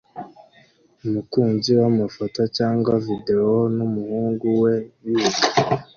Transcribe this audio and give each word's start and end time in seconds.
Umukunzi 1.05 1.69
wamafoto 1.79 2.41
cyangwa 2.57 2.91
videwo 3.07 3.57
numuhungu 3.75 4.45
we 4.61 4.73
biga 5.03 5.41